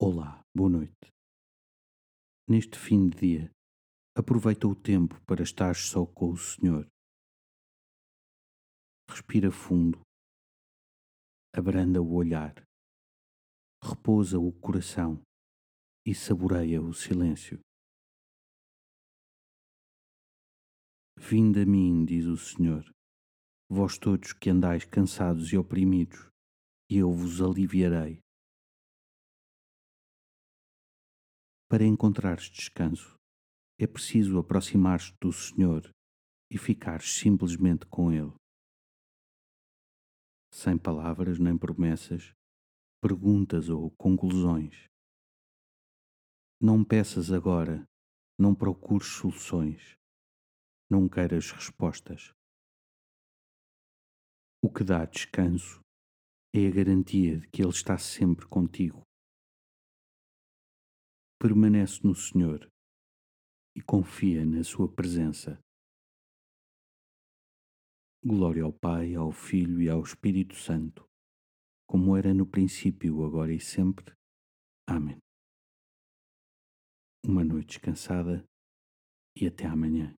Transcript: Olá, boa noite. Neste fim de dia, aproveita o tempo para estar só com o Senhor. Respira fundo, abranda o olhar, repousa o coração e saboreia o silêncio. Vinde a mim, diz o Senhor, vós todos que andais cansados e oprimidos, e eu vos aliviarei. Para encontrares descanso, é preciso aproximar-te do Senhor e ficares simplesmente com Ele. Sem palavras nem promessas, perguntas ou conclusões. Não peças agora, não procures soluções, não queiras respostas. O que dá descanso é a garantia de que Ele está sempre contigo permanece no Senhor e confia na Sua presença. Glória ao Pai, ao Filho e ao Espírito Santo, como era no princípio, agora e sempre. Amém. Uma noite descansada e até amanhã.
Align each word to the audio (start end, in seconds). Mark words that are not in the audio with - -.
Olá, 0.00 0.44
boa 0.54 0.70
noite. 0.70 1.12
Neste 2.48 2.78
fim 2.78 3.08
de 3.08 3.18
dia, 3.18 3.50
aproveita 4.16 4.68
o 4.68 4.74
tempo 4.76 5.20
para 5.26 5.42
estar 5.42 5.74
só 5.74 6.06
com 6.06 6.30
o 6.30 6.36
Senhor. 6.36 6.86
Respira 9.10 9.50
fundo, 9.50 10.00
abranda 11.52 12.00
o 12.00 12.14
olhar, 12.14 12.54
repousa 13.82 14.38
o 14.38 14.52
coração 14.52 15.20
e 16.06 16.14
saboreia 16.14 16.80
o 16.80 16.94
silêncio. 16.94 17.58
Vinde 21.18 21.62
a 21.62 21.66
mim, 21.66 22.04
diz 22.04 22.24
o 22.26 22.36
Senhor, 22.36 22.88
vós 23.68 23.98
todos 23.98 24.32
que 24.32 24.48
andais 24.48 24.84
cansados 24.84 25.52
e 25.52 25.58
oprimidos, 25.58 26.30
e 26.88 26.98
eu 26.98 27.12
vos 27.12 27.42
aliviarei. 27.42 28.22
Para 31.70 31.84
encontrares 31.84 32.44
descanso, 32.44 33.14
é 33.78 33.86
preciso 33.86 34.38
aproximar-te 34.38 35.14
do 35.20 35.30
Senhor 35.30 35.94
e 36.50 36.56
ficares 36.56 37.12
simplesmente 37.12 37.84
com 37.84 38.10
Ele. 38.10 38.32
Sem 40.50 40.78
palavras 40.78 41.38
nem 41.38 41.58
promessas, 41.58 42.32
perguntas 43.02 43.68
ou 43.68 43.90
conclusões. 43.98 44.86
Não 46.58 46.82
peças 46.82 47.30
agora, 47.30 47.84
não 48.40 48.54
procures 48.54 49.08
soluções, 49.08 49.94
não 50.90 51.06
queiras 51.06 51.50
respostas. 51.50 52.32
O 54.64 54.72
que 54.72 54.82
dá 54.82 55.04
descanso 55.04 55.80
é 56.54 56.66
a 56.66 56.70
garantia 56.70 57.40
de 57.40 57.48
que 57.48 57.60
Ele 57.60 57.72
está 57.72 57.98
sempre 57.98 58.46
contigo 58.48 59.07
permanece 61.38 62.00
no 62.02 62.14
Senhor 62.14 62.68
e 63.76 63.80
confia 63.80 64.44
na 64.44 64.64
Sua 64.64 64.92
presença. 64.92 65.60
Glória 68.24 68.64
ao 68.64 68.72
Pai, 68.72 69.14
ao 69.14 69.30
Filho 69.30 69.80
e 69.80 69.88
ao 69.88 70.02
Espírito 70.02 70.56
Santo, 70.56 71.08
como 71.86 72.16
era 72.16 72.34
no 72.34 72.44
princípio, 72.44 73.24
agora 73.24 73.54
e 73.54 73.60
sempre. 73.60 74.12
Amém. 74.88 75.18
Uma 77.24 77.44
noite 77.44 77.68
descansada 77.68 78.44
e 79.36 79.46
até 79.46 79.66
amanhã. 79.66 80.12